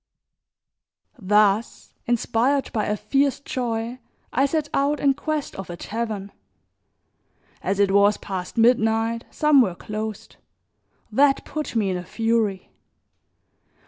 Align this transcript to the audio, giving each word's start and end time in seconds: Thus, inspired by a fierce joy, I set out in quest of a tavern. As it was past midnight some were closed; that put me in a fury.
Thus, 1.21 1.93
inspired 2.07 2.73
by 2.73 2.85
a 2.87 2.97
fierce 2.97 3.39
joy, 3.39 3.99
I 4.33 4.47
set 4.47 4.67
out 4.73 4.99
in 4.99 5.13
quest 5.13 5.53
of 5.55 5.69
a 5.69 5.77
tavern. 5.77 6.31
As 7.61 7.79
it 7.79 7.91
was 7.91 8.17
past 8.17 8.57
midnight 8.57 9.25
some 9.29 9.61
were 9.61 9.75
closed; 9.75 10.37
that 11.11 11.45
put 11.45 11.75
me 11.75 11.91
in 11.91 11.97
a 11.97 12.03
fury. 12.03 12.71